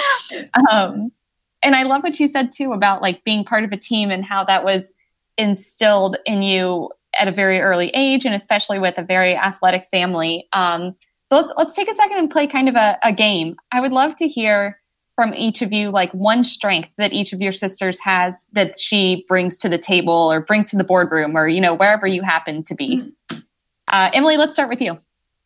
[0.70, 1.10] Um,
[1.62, 4.24] and I love what you said too about like being part of a team and
[4.24, 4.92] how that was
[5.36, 10.46] instilled in you at a very early age, and especially with a very athletic family.
[10.52, 10.94] Um,
[11.28, 13.56] so let's let's take a second and play kind of a, a game.
[13.72, 14.80] I would love to hear
[15.14, 19.24] from each of you like one strength that each of your sisters has that she
[19.28, 22.62] brings to the table or brings to the boardroom or you know wherever you happen
[22.64, 23.12] to be.
[23.30, 23.38] Mm-hmm.
[23.88, 24.98] Uh, Emily, let's start with you.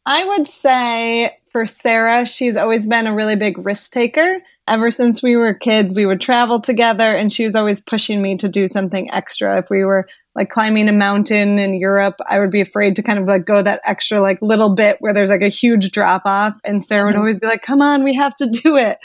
[0.05, 4.40] I would say for Sarah, she's always been a really big risk taker.
[4.68, 8.37] Ever since we were kids, we would travel together, and she was always pushing me
[8.37, 9.59] to do something extra.
[9.59, 13.18] If we were like climbing a mountain in Europe, I would be afraid to kind
[13.18, 16.59] of like go that extra like little bit where there's like a huge drop off.
[16.64, 17.20] And Sarah would mm-hmm.
[17.20, 18.98] always be like, come on, we have to do it.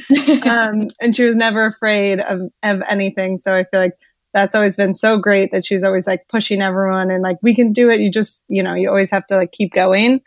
[0.48, 3.38] um, and she was never afraid of, of anything.
[3.38, 3.98] So I feel like
[4.34, 7.74] that's always been so great that she's always like pushing everyone and like, we can
[7.74, 8.00] do it.
[8.00, 10.22] You just, you know, you always have to like keep going.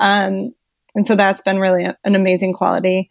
[0.00, 0.54] Um,
[0.94, 3.08] and so that's been really a, an amazing quality.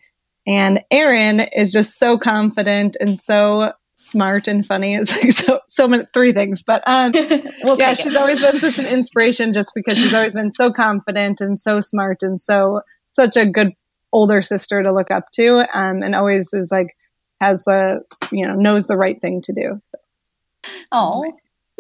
[0.48, 4.96] And Erin is just so confident and so smart and funny.
[5.02, 6.64] It's like so so many three things.
[6.64, 7.12] But um
[7.64, 11.42] we'll yeah, she's always been such an inspiration just because she's always been so confident
[11.42, 13.74] and so smart and so such a good
[14.14, 15.68] older sister to look up to.
[15.78, 16.96] Um and always is like
[17.40, 18.02] has the
[18.32, 19.82] you know, knows the right thing to do.
[19.84, 20.72] So.
[20.92, 21.32] Oh.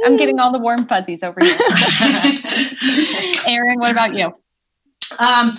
[0.03, 1.55] I'm getting all the warm fuzzies over here.
[3.45, 4.33] Erin, what about you?
[5.19, 5.55] Um,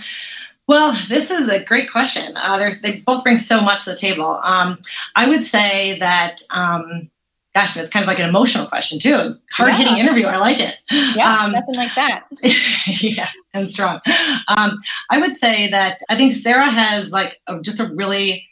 [0.68, 2.32] well, this is a great question.
[2.36, 4.40] Uh, there's they both bring so much to the table.
[4.42, 4.78] Um,
[5.16, 6.42] I would say that.
[6.50, 7.10] Um,
[7.54, 9.36] gosh, it's kind of like an emotional question too.
[9.52, 10.02] Hard hitting yeah.
[10.02, 10.26] interview.
[10.26, 10.76] I like it.
[10.90, 12.24] Yeah, um, nothing like that.
[13.02, 14.00] yeah, and strong.
[14.48, 14.78] Um,
[15.10, 18.48] I would say that I think Sarah has like a, just a really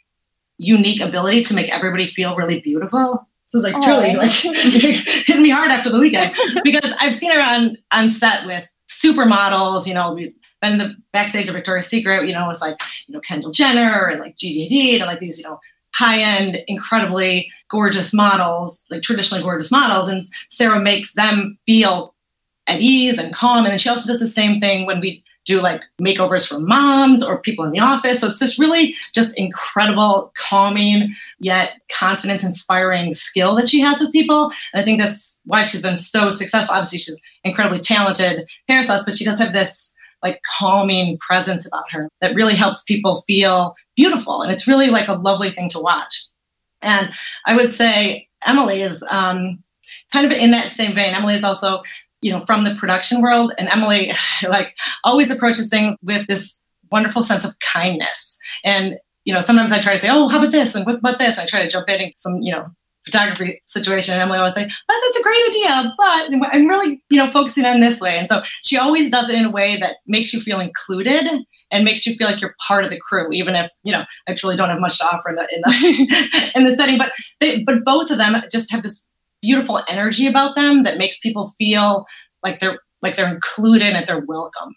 [0.57, 3.27] unique ability to make everybody feel really beautiful.
[3.47, 7.31] So it's like oh, truly like hit me hard after the weekend because I've seen
[7.31, 9.87] her on on set with supermodels.
[9.87, 10.17] You know,
[10.61, 14.19] been the backstage of Victoria's Secret, you know, with like, you know, Kendall Jenner and
[14.19, 15.59] like Gigi Hadid and like these, you know,
[15.93, 20.07] high-end, incredibly gorgeous models, like traditionally gorgeous models.
[20.07, 22.13] And Sarah makes them feel
[22.67, 23.65] at ease and calm.
[23.65, 27.23] And then she also does the same thing when we do like makeovers for moms
[27.23, 28.19] or people in the office.
[28.21, 34.11] So it's this really just incredible, calming, yet confidence inspiring skill that she has with
[34.11, 34.51] people.
[34.73, 36.75] And I think that's why she's been so successful.
[36.75, 39.90] Obviously, she's incredibly talented hairstylist, but she does have this
[40.23, 44.41] like calming presence about her that really helps people feel beautiful.
[44.41, 46.25] And it's really like a lovely thing to watch.
[46.81, 47.13] And
[47.45, 49.63] I would say Emily is um,
[50.11, 51.13] kind of in that same vein.
[51.13, 51.83] Emily is also,
[52.21, 54.11] you know, from the production world, and Emily
[54.47, 58.37] like always approaches things with this wonderful sense of kindness.
[58.63, 61.19] And you know, sometimes I try to say, "Oh, how about this?" and "What about
[61.19, 62.65] this?" And I try to jump in and some, you know,
[63.05, 64.13] photography situation.
[64.13, 67.65] And Emily always say, oh, that's a great idea, but I'm really, you know, focusing
[67.65, 68.17] on this way.
[68.17, 71.27] And so she always does it in a way that makes you feel included
[71.71, 74.35] and makes you feel like you're part of the crew, even if, you know, I
[74.35, 76.97] truly don't have much to offer in the, in the, in the setting.
[76.97, 79.05] But they, but both of them just have this
[79.41, 82.05] beautiful energy about them that makes people feel
[82.43, 84.75] like they're, like they're included and they're welcome.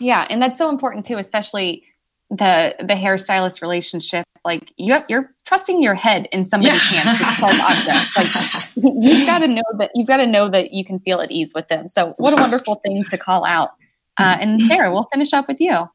[0.00, 0.26] Yeah.
[0.28, 1.84] And that's so important too, especially
[2.30, 7.00] the the hairstylist relationship like you have you're trusting your head in somebody's yeah.
[7.00, 8.64] hands with 12 objects like
[9.02, 11.52] you've got to know that you've got to know that you can feel at ease
[11.54, 13.72] with them so what a wonderful thing to call out
[14.18, 15.88] Uh, and Sarah, we'll finish up with you.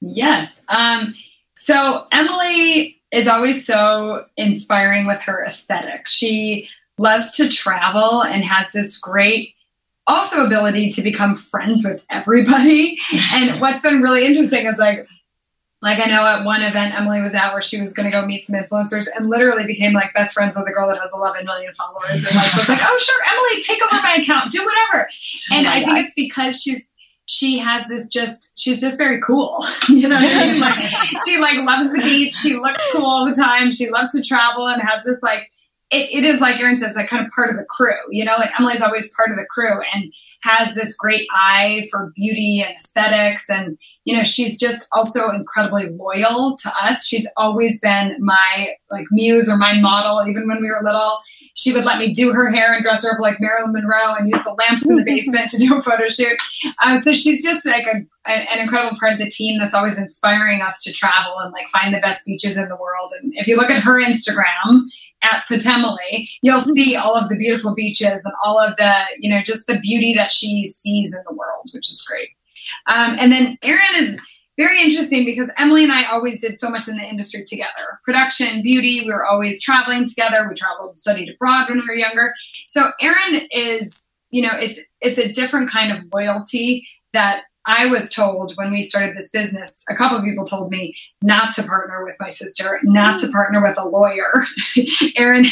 [0.00, 0.50] Yes.
[0.68, 1.14] Um,
[1.56, 6.06] so Emily is always so inspiring with her aesthetic.
[6.06, 6.68] She
[6.98, 9.54] loves to travel and has this great
[10.06, 12.98] also ability to become friends with everybody.
[13.32, 15.06] And what's been really interesting is like
[15.80, 18.26] like I know at one event Emily was at where she was going to go
[18.26, 21.44] meet some influencers and literally became like best friends with a girl that has 11
[21.44, 25.08] million followers and like was like, "Oh, sure, Emily, take over my account, do whatever."
[25.52, 26.82] Oh and oh I think it's because she's
[27.26, 30.82] she has this just she's just very cool you know what i mean like
[31.26, 34.66] she like loves the beach she looks cool all the time she loves to travel
[34.66, 35.42] and has this like
[35.90, 38.34] it, it is like Erin says, like kind of part of the crew, you know,
[38.38, 42.74] like Emily's always part of the crew and has this great eye for beauty and
[42.74, 43.48] aesthetics.
[43.48, 47.06] And, you know, she's just also incredibly loyal to us.
[47.06, 51.18] She's always been my like muse or my model, even when we were little
[51.58, 54.28] she would let me do her hair and dress her up like Marilyn Monroe and
[54.28, 56.38] use the lamps in the basement to do a photo shoot.
[56.84, 60.62] Um, so she's just like a, an incredible part of the team that's always inspiring
[60.62, 63.12] us to travel and like find the best beaches in the world.
[63.20, 64.82] And if you look at her Instagram
[65.22, 69.42] at Potemole, you'll see all of the beautiful beaches and all of the, you know,
[69.42, 72.28] just the beauty that she sees in the world, which is great.
[72.86, 74.16] Um, and then Erin is
[74.58, 78.60] very interesting because Emily and I always did so much in the industry together production,
[78.60, 79.00] beauty.
[79.00, 80.46] We were always traveling together.
[80.46, 82.34] We traveled, studied abroad when we were younger.
[82.66, 88.08] So Erin is, you know, it's it's a different kind of loyalty that I was
[88.08, 92.02] told when we started this business, a couple of people told me not to partner
[92.02, 93.32] with my sister, not to mm.
[93.32, 94.42] partner with a lawyer.
[95.16, 95.44] Erin,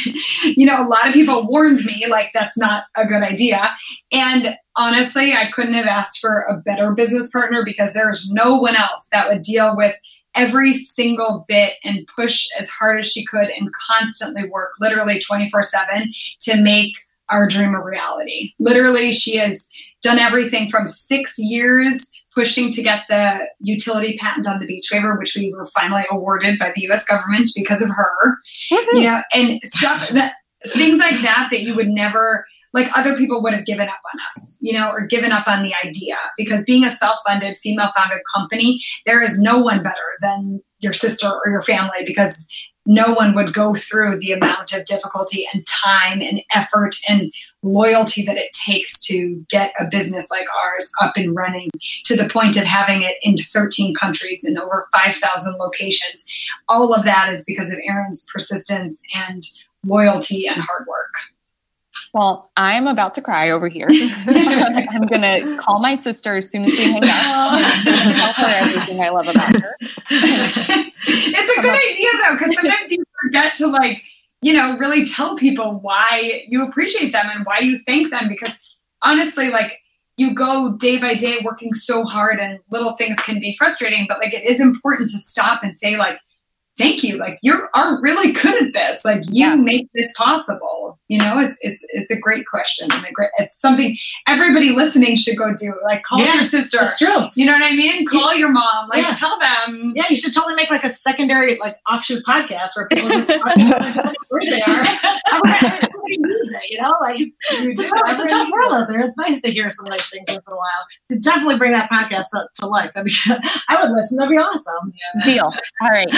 [0.56, 3.70] you know, a lot of people warned me like that's not a good idea.
[4.10, 8.76] And honestly, I couldn't have asked for a better business partner because there's no one
[8.76, 9.94] else that would deal with
[10.34, 15.62] every single bit and push as hard as she could and constantly work literally 24
[15.62, 16.94] 7 to make
[17.28, 18.52] our dream a reality.
[18.58, 19.66] Literally, she has
[20.06, 25.18] done everything from six years pushing to get the utility patent on the beach waver,
[25.18, 27.04] which we were finally awarded by the U.S.
[27.06, 28.38] government because of her.
[28.70, 28.96] Mm-hmm.
[28.96, 30.34] You know, and stuff that
[30.68, 34.20] things like that that you would never like other people would have given up on
[34.28, 36.16] us, you know, or given up on the idea.
[36.36, 41.50] Because being a self-funded, female-founded company, there is no one better than your sister or
[41.50, 42.46] your family because
[42.86, 48.24] no one would go through the amount of difficulty and time and effort and loyalty
[48.24, 51.68] that it takes to get a business like ours up and running
[52.04, 56.24] to the point of having it in 13 countries and over 5,000 locations.
[56.68, 59.42] All of that is because of Erin's persistence and
[59.84, 61.12] loyalty and hard work.
[62.16, 63.88] Well, I'm about to cry over here.
[63.90, 67.58] I'm going to call my sister as soon as we hang out.
[67.84, 69.76] tell her everything I love about her.
[69.82, 74.02] it's a good idea, though, because sometimes you forget to, like,
[74.40, 78.28] you know, really tell people why you appreciate them and why you thank them.
[78.28, 78.54] Because
[79.02, 79.74] honestly, like,
[80.16, 84.20] you go day by day working so hard and little things can be frustrating, but
[84.20, 86.18] like, it is important to stop and say, like,
[86.76, 87.18] thank you.
[87.18, 89.04] Like you are really good at this.
[89.04, 89.56] Like you yeah.
[89.56, 90.98] make this possible.
[91.08, 95.16] You know it's it's it's a great question and a great it's something everybody listening
[95.16, 95.74] should go do.
[95.84, 96.78] Like call yeah, your sister.
[96.78, 97.28] that's true.
[97.34, 98.06] You know what i mean?
[98.06, 98.40] Call yeah.
[98.40, 98.88] your mom.
[98.88, 99.92] Like tell them.
[99.94, 103.56] Yeah you should totally make like a secondary like offshoot podcast where people just talk
[103.56, 105.88] about where they are.
[106.08, 106.94] Use it you know?
[107.00, 109.00] Like it's, it's, a, tough, it's a tough world out there.
[109.00, 110.86] It's nice to hear some nice things once in a while.
[111.10, 112.92] To definitely bring that podcast to, to life.
[112.94, 113.14] I, mean,
[113.68, 114.18] I would listen.
[114.18, 114.92] That'd be awesome.
[115.24, 115.52] Deal.
[115.82, 116.08] All right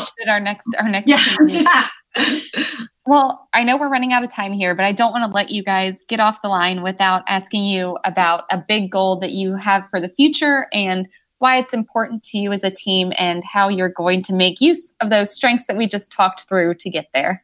[0.00, 1.86] pitched our next our next yeah.
[3.06, 5.50] well, I know we're running out of time here, but I don't want to let
[5.50, 9.54] you guys get off the line without asking you about a big goal that you
[9.56, 11.06] have for the future and
[11.38, 14.92] why it's important to you as a team and how you're going to make use
[15.00, 17.42] of those strengths that we just talked through to get there.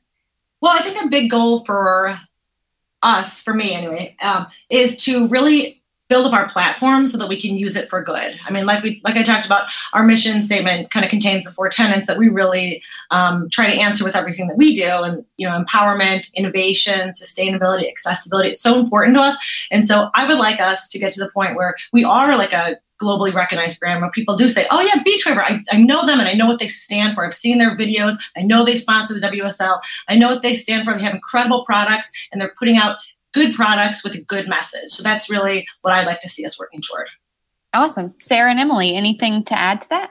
[0.60, 2.18] Well, I think a big goal for
[3.02, 7.40] us, for me anyway, um, is to really build up our platform so that we
[7.40, 8.38] can use it for good.
[8.46, 11.50] I mean, like we like I talked about, our mission statement kind of contains the
[11.50, 15.24] four tenets that we really um, try to answer with everything that we do, and
[15.36, 18.50] you know, empowerment, innovation, sustainability, accessibility.
[18.50, 21.30] It's so important to us, and so I would like us to get to the
[21.30, 25.02] point where we are like a globally recognized brand where people do say, oh yeah,
[25.02, 27.26] Beach Waver, I, I know them and I know what they stand for.
[27.26, 28.14] I've seen their videos.
[28.36, 29.80] I know they sponsor the WSL.
[30.08, 30.94] I know what they stand for.
[30.94, 32.96] They have incredible products and they're putting out
[33.36, 34.88] good products with a good message.
[34.88, 37.08] So that's really what I'd like to see us working toward.
[37.74, 38.14] Awesome.
[38.18, 40.10] Sarah and Emily, anything to add to that?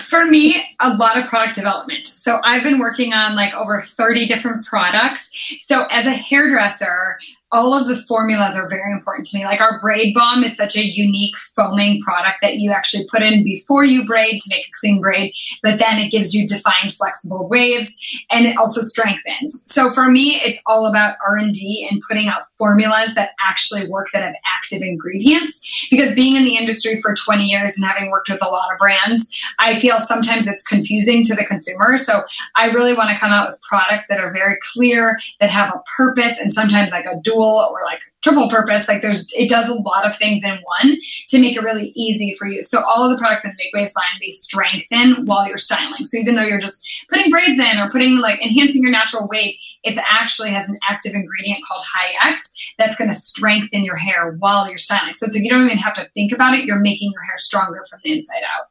[0.00, 2.08] For me, a lot of product development.
[2.08, 5.30] So I've been working on like over 30 different products.
[5.60, 7.14] So as a hairdresser,
[7.52, 9.44] all of the formulas are very important to me.
[9.44, 13.44] Like our braid balm is such a unique foaming product that you actually put in
[13.44, 15.32] before you braid to make a clean braid,
[15.62, 17.94] but then it gives you defined flexible waves
[18.30, 19.64] and it also strengthens.
[19.66, 24.22] So for me, it's all about R&D and putting out formulas that actually work that
[24.22, 28.42] have active ingredients because being in the industry for 20 years and having worked with
[28.42, 29.28] a lot of brands,
[29.58, 31.98] I feel sometimes it's confusing to the consumer.
[31.98, 32.22] So
[32.56, 35.82] I really want to come out with products that are very clear, that have a
[35.96, 38.86] purpose and sometimes like a dual dual or like triple purpose.
[38.88, 40.96] Like there's, it does a lot of things in one
[41.28, 42.62] to make it really easy for you.
[42.62, 46.04] So all of the products in the Make Waves line, they strengthen while you're styling.
[46.04, 49.56] So even though you're just putting braids in or putting like enhancing your natural weight,
[49.82, 52.42] it actually has an active ingredient called High X
[52.78, 55.14] that's going to strengthen your hair while you're styling.
[55.14, 56.64] So it's like you don't even have to think about it.
[56.64, 58.66] You're making your hair stronger from the inside out.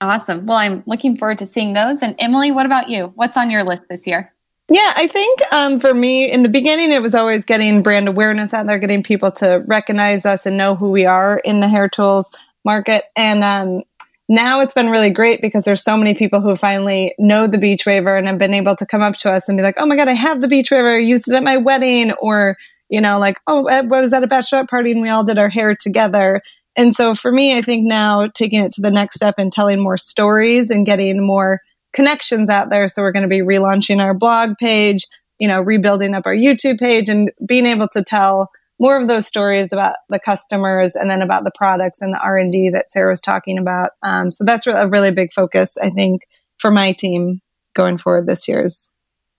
[0.00, 0.46] Awesome.
[0.46, 2.02] Well, I'm looking forward to seeing those.
[2.02, 3.12] And Emily, what about you?
[3.14, 4.32] What's on your list this year?
[4.72, 8.54] Yeah, I think um, for me, in the beginning, it was always getting brand awareness
[8.54, 11.90] out there, getting people to recognize us and know who we are in the hair
[11.90, 12.32] tools
[12.64, 13.04] market.
[13.14, 13.82] And um,
[14.30, 17.84] now it's been really great because there's so many people who finally know the beach
[17.84, 19.94] waver and have been able to come up to us and be like, "Oh my
[19.94, 20.92] god, I have the beach waver.
[20.94, 22.56] I used it at my wedding," or
[22.88, 25.50] you know, like, "Oh, I was at a bachelorette party and we all did our
[25.50, 26.40] hair together."
[26.76, 29.80] And so for me, I think now taking it to the next step and telling
[29.80, 31.60] more stories and getting more
[31.92, 32.88] connections out there.
[32.88, 35.06] So we're going to be relaunching our blog page,
[35.38, 39.26] you know, rebuilding up our YouTube page and being able to tell more of those
[39.26, 43.20] stories about the customers and then about the products and the R&D that Sarah was
[43.20, 43.90] talking about.
[44.02, 46.22] Um, so that's a really big focus, I think,
[46.58, 47.40] for my team
[47.74, 48.90] going forward this year's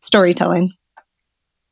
[0.02, 0.72] storytelling.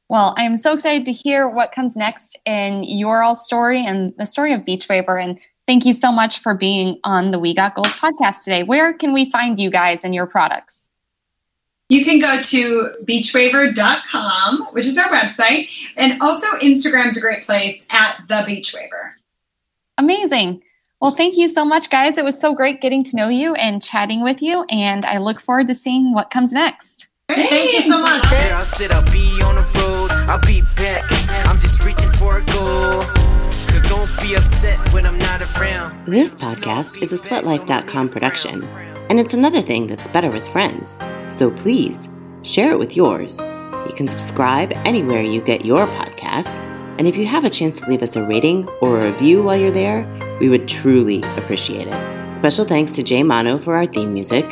[0.09, 4.25] Well, I'm so excited to hear what comes next in your all story and the
[4.25, 5.17] story of Beach Waver.
[5.17, 8.63] And Thank you so much for being on the We Got Goals podcast today.
[8.63, 10.89] Where can we find you guys and your products?
[11.89, 17.85] You can go to beachwaver.com, which is our website, and also Instagram's a great place
[17.91, 19.11] at the beachwaver.
[19.97, 20.63] Amazing.
[21.01, 22.17] Well, thank you so much, guys.
[22.17, 25.41] It was so great getting to know you and chatting with you, and I look
[25.41, 27.07] forward to seeing what comes next.
[27.27, 28.23] Thank, thank you so much.
[28.23, 31.05] I'll sit, I'll be on the road, I'll be back.
[31.45, 33.03] I'm just reaching for a goal.
[33.87, 36.05] Don't be upset when I'm not around.
[36.05, 38.63] This podcast is a sweatlife.com production,
[39.09, 40.97] and it's another thing that's better with friends.
[41.29, 42.07] So please
[42.43, 43.39] share it with yours.
[43.39, 46.57] You can subscribe anywhere you get your podcasts,
[46.97, 49.57] and if you have a chance to leave us a rating or a review while
[49.57, 50.07] you're there,
[50.39, 52.35] we would truly appreciate it.
[52.35, 54.47] Special thanks to Jay Mano for our theme music,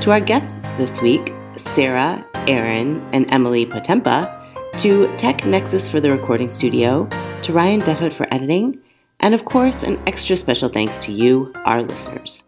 [0.00, 4.34] to our guests this week, Sarah, Erin, and Emily Potempa,
[4.78, 7.08] to TechNexus for the recording studio,
[7.42, 8.80] to Ryan Duffett for editing,
[9.18, 12.44] and of course, an extra special thanks to you, our listeners.